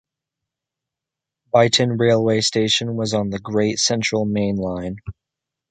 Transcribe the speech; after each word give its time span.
Beighton 1.53 1.95
railway 1.95 2.41
station 2.41 2.95
was 2.95 3.13
on 3.13 3.29
the 3.29 3.37
Great 3.37 3.77
Central 3.77 4.25
Main 4.25 4.55
Line. 4.55 4.95